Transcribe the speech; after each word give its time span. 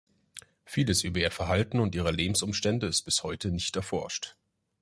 Vieles 0.65 1.03
über 1.03 1.19
ihr 1.19 1.29
Verhalten 1.29 1.79
und 1.79 1.93
ihre 1.93 2.09
Lebensumstände 2.11 2.87
ist 2.87 3.03
bis 3.03 3.21
heute 3.21 3.51
nicht 3.51 3.75
erforscht. 3.75 4.35